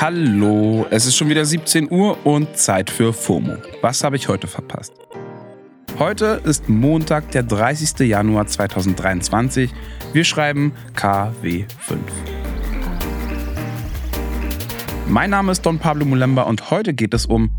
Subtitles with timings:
[0.00, 3.54] Hallo, es ist schon wieder 17 Uhr und Zeit für FOMO.
[3.82, 4.92] Was habe ich heute verpasst?
[5.98, 8.08] Heute ist Montag, der 30.
[8.08, 9.70] Januar 2023.
[10.12, 11.66] Wir schreiben KW5.
[15.08, 17.50] Mein Name ist Don Pablo Mulemba und heute geht es um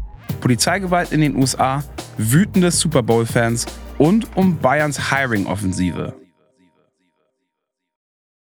[0.41, 1.83] Polizeigewalt in den USA,
[2.17, 6.22] wütende Super Bowl-Fans und um Bayerns Hiring-Offensive.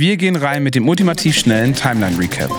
[0.00, 2.52] Wir gehen rein mit dem ultimativ schnellen Timeline-Recap.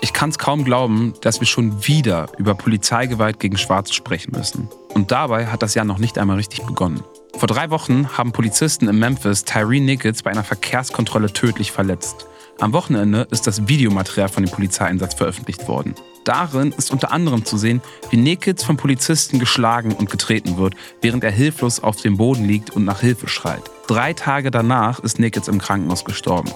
[0.00, 4.68] Ich kann es kaum glauben, dass wir schon wieder über Polizeigewalt gegen Schwarze sprechen müssen.
[4.94, 7.02] Und dabei hat das Jahr noch nicht einmal richtig begonnen.
[7.34, 12.26] Vor drei Wochen haben Polizisten in Memphis Tyree Nichols bei einer Verkehrskontrolle tödlich verletzt.
[12.60, 15.96] Am Wochenende ist das Videomaterial von dem Polizeieinsatz veröffentlicht worden.
[16.24, 21.24] Darin ist unter anderem zu sehen, wie Nichols von Polizisten geschlagen und getreten wird, während
[21.24, 23.62] er hilflos auf dem Boden liegt und nach Hilfe schreit.
[23.88, 26.50] Drei Tage danach ist Nichols im Krankenhaus gestorben.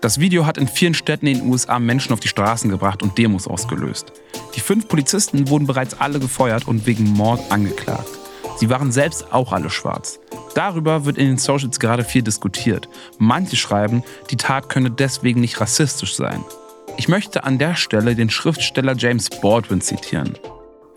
[0.00, 3.16] Das Video hat in vielen Städten in den USA Menschen auf die Straßen gebracht und
[3.16, 4.12] Demos ausgelöst.
[4.56, 8.08] Die fünf Polizisten wurden bereits alle gefeuert und wegen Mord angeklagt.
[8.56, 10.18] Sie waren selbst auch alle schwarz.
[10.54, 12.88] Darüber wird in den Socials gerade viel diskutiert.
[13.18, 16.44] Manche schreiben, die Tat könne deswegen nicht rassistisch sein.
[16.96, 20.38] Ich möchte an der Stelle den Schriftsteller James Baldwin zitieren.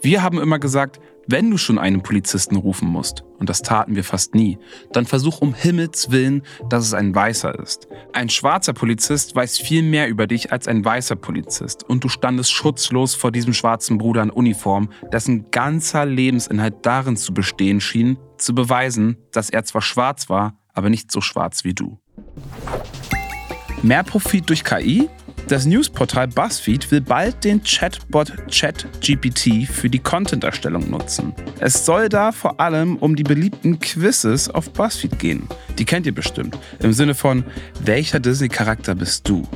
[0.01, 4.03] Wir haben immer gesagt, wenn du schon einen Polizisten rufen musst, und das taten wir
[4.03, 4.59] fast nie,
[4.91, 7.87] dann versuch um Himmels willen, dass es ein Weißer ist.
[8.13, 12.51] Ein schwarzer Polizist weiß viel mehr über dich als ein weißer Polizist und du standest
[12.51, 18.53] schutzlos vor diesem schwarzen Bruder in Uniform, dessen ganzer Lebensinhalt darin zu bestehen schien, zu
[18.53, 21.99] beweisen, dass er zwar schwarz war, aber nicht so schwarz wie du.
[23.81, 25.09] Mehr Profit durch KI?
[25.47, 31.35] Das Newsportal BuzzFeed will bald den Chatbot ChatGPT für die Content-Erstellung nutzen.
[31.59, 35.47] Es soll da vor allem um die beliebten Quizzes auf BuzzFeed gehen.
[35.77, 36.57] Die kennt ihr bestimmt.
[36.79, 37.43] Im Sinne von,
[37.83, 39.47] welcher Disney-Charakter bist du?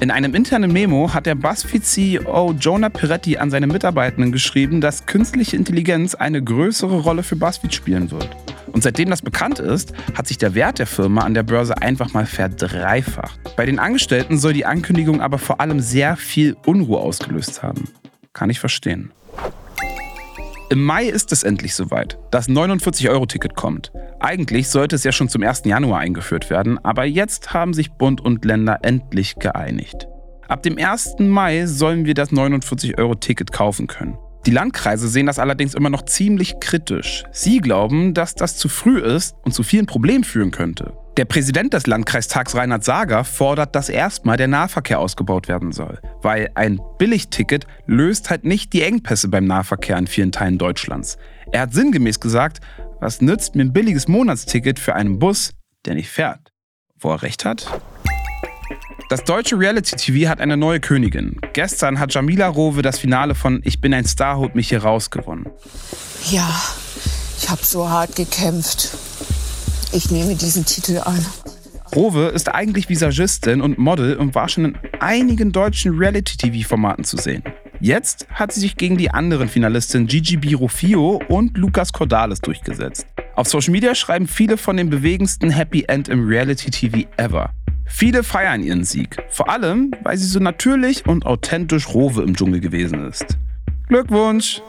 [0.00, 5.56] In einem internen Memo hat der BuzzFeed-CEO Jonah Peretti an seine Mitarbeitenden geschrieben, dass künstliche
[5.56, 8.30] Intelligenz eine größere Rolle für BuzzFeed spielen wird.
[8.72, 12.14] Und seitdem das bekannt ist, hat sich der Wert der Firma an der Börse einfach
[12.14, 13.38] mal verdreifacht.
[13.56, 17.84] Bei den Angestellten soll die Ankündigung aber vor allem sehr viel Unruhe ausgelöst haben.
[18.32, 19.12] Kann ich verstehen.
[20.72, 22.16] Im Mai ist es endlich soweit.
[22.30, 23.90] Das 49-Euro-Ticket kommt.
[24.20, 25.62] Eigentlich sollte es ja schon zum 1.
[25.64, 30.06] Januar eingeführt werden, aber jetzt haben sich Bund und Länder endlich geeinigt.
[30.46, 31.16] Ab dem 1.
[31.18, 34.16] Mai sollen wir das 49-Euro-Ticket kaufen können.
[34.46, 37.24] Die Landkreise sehen das allerdings immer noch ziemlich kritisch.
[37.32, 40.92] Sie glauben, dass das zu früh ist und zu vielen Problemen führen könnte.
[41.20, 46.50] Der Präsident des Landkreistags Reinhard Sager fordert, dass erstmal der Nahverkehr ausgebaut werden soll, weil
[46.54, 51.18] ein Billigticket löst halt nicht die Engpässe beim Nahverkehr in vielen Teilen Deutschlands.
[51.52, 52.60] Er hat sinngemäß gesagt,
[53.00, 55.52] was nützt mir ein billiges Monatsticket für einen Bus,
[55.84, 56.54] der nicht fährt?
[56.98, 57.66] Wo er recht hat?
[59.10, 61.36] Das deutsche Reality-TV hat eine neue Königin.
[61.52, 65.10] Gestern hat Jamila Rowe das Finale von Ich bin ein Star, holt mich hier raus
[65.10, 65.50] gewonnen.
[66.30, 66.48] Ja,
[67.36, 68.96] ich habe so hart gekämpft.
[69.92, 71.18] Ich nehme diesen Titel an.
[71.96, 77.42] Rowe ist eigentlich Visagistin und Model und war schon in einigen deutschen Reality-TV-Formaten zu sehen.
[77.80, 83.04] Jetzt hat sie sich gegen die anderen Finalistinnen Gigi Birofio und Lukas Cordalis durchgesetzt.
[83.34, 87.50] Auf Social Media schreiben viele von dem bewegendsten Happy End im Reality-TV ever.
[87.86, 92.60] Viele feiern ihren Sieg, vor allem, weil sie so natürlich und authentisch Rowe im Dschungel
[92.60, 93.36] gewesen ist.
[93.88, 94.62] Glückwunsch!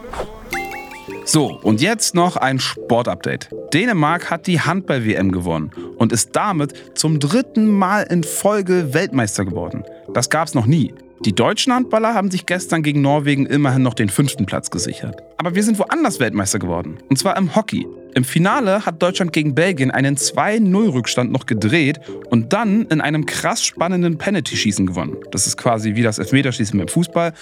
[1.24, 3.50] So, und jetzt noch ein Sportupdate.
[3.74, 9.84] Dänemark hat die Handball-WM gewonnen und ist damit zum dritten Mal in Folge Weltmeister geworden.
[10.14, 10.94] Das gab's noch nie.
[11.24, 15.22] Die deutschen Handballer haben sich gestern gegen Norwegen immerhin noch den fünften Platz gesichert.
[15.38, 16.98] Aber wir sind woanders Weltmeister geworden.
[17.10, 17.86] Und zwar im Hockey.
[18.16, 22.00] Im Finale hat Deutschland gegen Belgien einen 2-0-Rückstand noch gedreht
[22.32, 25.18] und dann in einem krass spannenden Penalty-Schießen gewonnen.
[25.32, 27.34] Das ist quasi wie das Elfmeterschießen beim Fußball,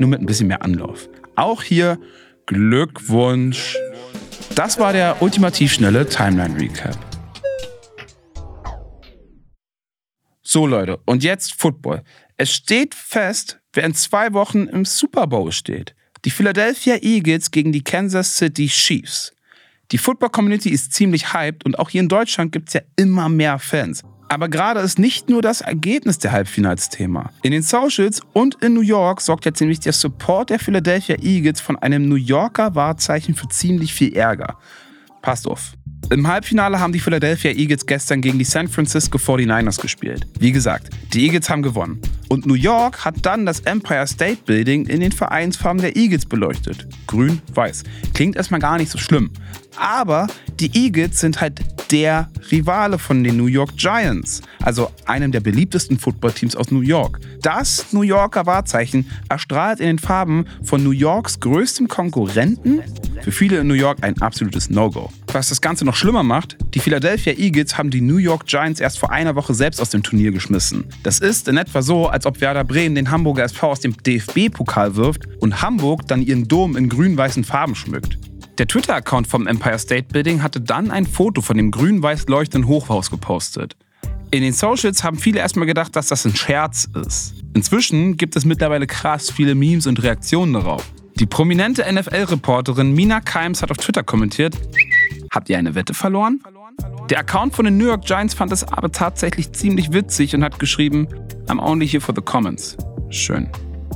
[0.00, 1.08] nur mit ein bisschen mehr Anlauf.
[1.36, 1.98] Auch hier
[2.48, 3.76] Glückwunsch.
[4.54, 6.96] Das war der ultimativ schnelle Timeline-Recap.
[10.42, 12.02] So Leute, und jetzt Football.
[12.38, 15.94] Es steht fest, wer in zwei Wochen im Super Bowl steht.
[16.24, 19.34] Die Philadelphia Eagles gegen die Kansas City Chiefs.
[19.92, 23.58] Die Football-Community ist ziemlich hyped und auch hier in Deutschland gibt es ja immer mehr
[23.58, 24.02] Fans.
[24.28, 27.30] Aber gerade ist nicht nur das Ergebnis der Halbfinals Thema.
[27.42, 31.62] In den Socials und in New York sorgt jetzt nämlich der Support der Philadelphia Eagles
[31.62, 34.58] von einem New Yorker Wahrzeichen für ziemlich viel Ärger.
[35.22, 35.77] Passt auf.
[36.10, 40.26] Im Halbfinale haben die Philadelphia Eagles gestern gegen die San Francisco 49ers gespielt.
[40.38, 42.00] Wie gesagt, die Eagles haben gewonnen.
[42.28, 46.88] Und New York hat dann das Empire State Building in den Vereinsfarben der Eagles beleuchtet.
[47.08, 47.82] Grün-Weiß.
[48.14, 49.30] Klingt erstmal gar nicht so schlimm.
[49.76, 50.28] Aber
[50.58, 51.60] die Eagles sind halt
[51.90, 57.20] der Rivale von den New York Giants, also einem der beliebtesten Footballteams aus New York.
[57.42, 62.82] Das New Yorker Wahrzeichen erstrahlt in den Farben von New Yorks größtem Konkurrenten.
[63.22, 65.10] Für viele in New York ein absolutes No-Go.
[65.32, 68.98] Was das Ganze noch schlimmer macht, die Philadelphia Eagles haben die New York Giants erst
[68.98, 70.84] vor einer Woche selbst aus dem Turnier geschmissen.
[71.02, 74.96] Das ist in etwa so, als ob Werder Bremen den Hamburger SV aus dem DFB-Pokal
[74.96, 78.18] wirft und Hamburg dann ihren Dom in grün-weißen Farben schmückt.
[78.58, 83.10] Der Twitter-Account vom Empire State Building hatte dann ein Foto von dem grün-weiß leuchtenden Hochhaus
[83.10, 83.76] gepostet.
[84.30, 87.34] In den Socials haben viele erstmal gedacht, dass das ein Scherz ist.
[87.54, 90.84] Inzwischen gibt es mittlerweile krass viele Memes und Reaktionen darauf.
[91.18, 94.54] Die prominente NFL-Reporterin Mina Kimes hat auf Twitter kommentiert,
[95.32, 96.40] habt ihr eine Wette verloren?
[97.10, 100.60] Der Account von den New York Giants fand es aber tatsächlich ziemlich witzig und hat
[100.60, 101.08] geschrieben,
[101.48, 102.76] I'm only here for the comments.
[103.10, 103.48] Schön.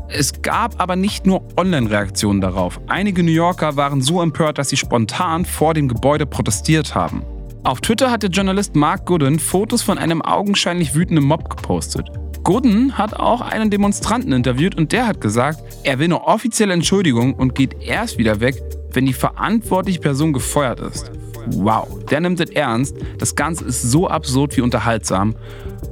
[0.08, 2.80] Es gab aber nicht nur Online-Reaktionen darauf.
[2.88, 7.22] Einige New Yorker waren so empört, dass sie spontan vor dem Gebäude protestiert haben.
[7.62, 12.08] Auf Twitter hat der Journalist Mark Gooden Fotos von einem augenscheinlich wütenden Mob gepostet.
[12.44, 17.35] Gooden hat auch einen Demonstranten interviewt und der hat gesagt, er will eine offizielle Entschuldigung
[17.35, 18.61] und geht erst wieder weg,
[18.93, 21.12] wenn die verantwortliche Person gefeuert ist.
[21.47, 22.97] Wow, der nimmt es ernst.
[23.19, 25.37] Das Ganze ist so absurd wie unterhaltsam.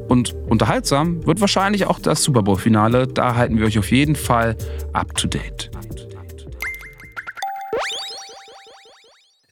[0.09, 3.07] Und unterhaltsam wird wahrscheinlich auch das Super Bowl-Finale.
[3.07, 4.57] Da halten wir euch auf jeden Fall
[4.93, 5.71] up to date.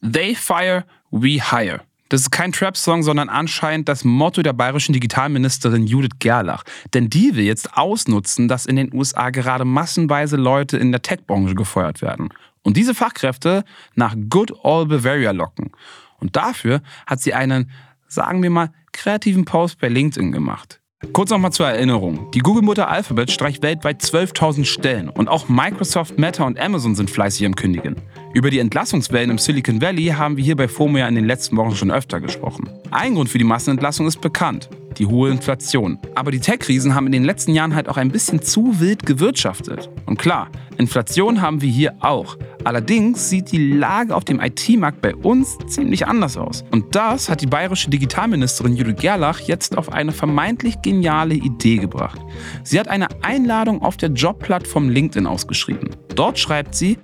[0.02, 1.87] They fire, we hire.
[2.08, 6.64] Das ist kein Trap-Song, sondern anscheinend das Motto der bayerischen Digitalministerin Judith Gerlach.
[6.94, 11.54] Denn die will jetzt ausnutzen, dass in den USA gerade massenweise Leute in der Tech-Branche
[11.54, 12.30] gefeuert werden.
[12.62, 13.64] Und diese Fachkräfte
[13.94, 15.70] nach Good Old Bavaria locken.
[16.18, 17.70] Und dafür hat sie einen,
[18.06, 20.80] sagen wir mal, kreativen Post bei LinkedIn gemacht.
[21.12, 22.28] Kurz nochmal zur Erinnerung.
[22.32, 27.46] Die Google-Mutter Alphabet streicht weltweit 12.000 Stellen und auch Microsoft, Meta und Amazon sind fleißig
[27.46, 27.94] am Kündigen.
[28.34, 31.56] Über die Entlassungswellen im Silicon Valley haben wir hier bei FOMO ja in den letzten
[31.56, 32.68] Wochen schon öfter gesprochen.
[32.90, 35.98] Ein Grund für die Massenentlassung ist bekannt die hohe Inflation.
[36.14, 39.88] Aber die Tech-Riesen haben in den letzten Jahren halt auch ein bisschen zu wild gewirtschaftet.
[40.06, 42.36] Und klar, Inflation haben wir hier auch.
[42.68, 46.66] Allerdings sieht die Lage auf dem IT-Markt bei uns ziemlich anders aus.
[46.70, 52.20] Und das hat die bayerische Digitalministerin Judith Gerlach jetzt auf eine vermeintlich geniale Idee gebracht.
[52.64, 55.96] Sie hat eine Einladung auf der Jobplattform LinkedIn ausgeschrieben.
[56.14, 56.98] Dort schreibt sie,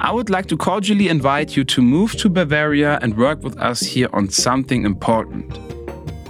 [0.00, 3.80] I would like to cordially invite you to move to Bavaria and work with us
[3.80, 5.58] here on something important.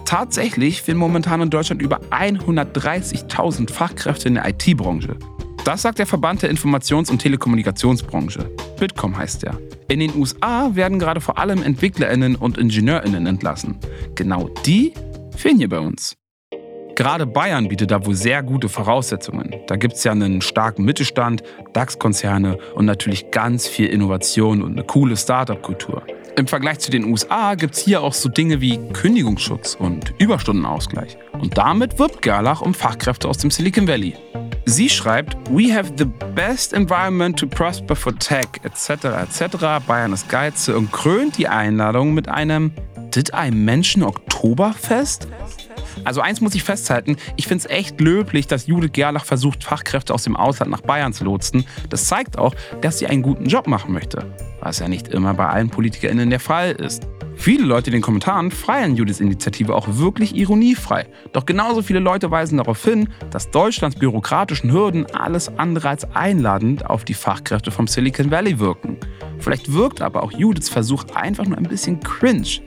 [0.06, 5.19] Tatsächlich fehlen momentan in Deutschland über 130.000 Fachkräfte in der IT-Branche.
[5.69, 8.50] Das sagt der Verband der Informations- und Telekommunikationsbranche.
[8.81, 9.61] Bitkom heißt er.
[9.88, 13.76] In den USA werden gerade vor allem EntwicklerInnen und IngenieurInnen entlassen.
[14.15, 14.94] Genau die
[15.37, 16.17] fehlen hier bei uns.
[16.94, 19.56] Gerade Bayern bietet da wohl sehr gute Voraussetzungen.
[19.67, 21.43] Da gibt es ja einen starken Mittelstand,
[21.75, 26.03] DAX-Konzerne und natürlich ganz viel Innovation und eine coole Startup-Kultur.
[26.38, 31.19] Im Vergleich zu den USA gibt es hier auch so Dinge wie Kündigungsschutz und Überstundenausgleich.
[31.38, 34.15] Und damit wirbt Gerlach um Fachkräfte aus dem Silicon Valley.
[34.69, 39.82] Sie schreibt, We have the best environment to prosper for tech, etc., etc.
[39.87, 42.72] Bayern ist Geize und krönt die Einladung mit einem
[43.15, 45.27] Did I mention Oktoberfest?
[46.05, 50.14] Also eins muss ich festhalten, ich finde es echt löblich, dass Judith Gerlach versucht, Fachkräfte
[50.14, 51.64] aus dem Ausland nach Bayern zu lotsen.
[51.88, 54.26] Das zeigt auch, dass sie einen guten Job machen möchte,
[54.60, 57.08] was ja nicht immer bei allen PolitikerInnen der Fall ist.
[57.38, 61.06] Viele Leute in den Kommentaren feiern Judiths Initiative auch wirklich ironiefrei.
[61.32, 66.86] Doch genauso viele Leute weisen darauf hin, dass Deutschlands bürokratischen Hürden alles andere als einladend
[66.86, 68.98] auf die Fachkräfte vom Silicon Valley wirken.
[69.38, 72.58] Vielleicht wirkt aber auch Judiths Versuch einfach nur ein bisschen cringe.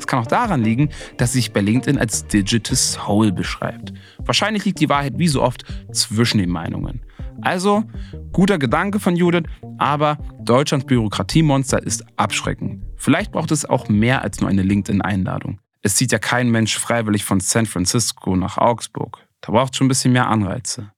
[0.00, 0.88] Das kann auch daran liegen,
[1.18, 3.92] dass sie sich bei LinkedIn als Digital Soul beschreibt.
[4.20, 7.02] Wahrscheinlich liegt die Wahrheit wie so oft zwischen den Meinungen.
[7.42, 7.84] Also,
[8.32, 9.44] guter Gedanke von Judith,
[9.76, 12.82] aber Deutschlands Bürokratiemonster ist abschreckend.
[12.96, 15.60] Vielleicht braucht es auch mehr als nur eine LinkedIn-Einladung.
[15.82, 19.18] Es zieht ja kein Mensch freiwillig von San Francisco nach Augsburg.
[19.42, 20.92] Da braucht es schon ein bisschen mehr Anreize.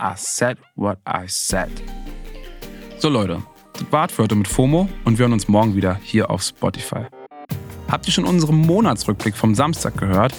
[0.00, 1.70] I said what I said.
[2.98, 3.42] So Leute,
[4.18, 7.06] heute mit FOMO und wir hören uns morgen wieder hier auf Spotify.
[7.88, 10.34] Habt ihr schon unseren Monatsrückblick vom Samstag gehört?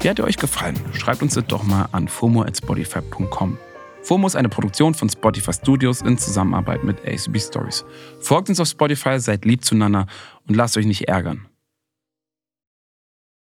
[0.00, 0.78] Wie hat er euch gefallen?
[0.92, 3.58] Schreibt uns das doch mal an fomo.spotify.com.
[4.02, 7.84] FOMO ist eine Produktion von Spotify Studios in Zusammenarbeit mit ACB Stories.
[8.20, 10.06] Folgt uns auf Spotify, seid lieb zueinander
[10.46, 11.46] und lasst euch nicht ärgern.